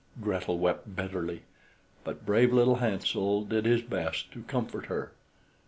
[0.19, 1.43] Gretel wept bitterly,
[2.03, 5.11] but brave little Hansel did his best to comfort her.